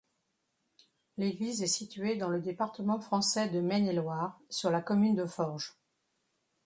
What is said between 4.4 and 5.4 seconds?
sur la commune de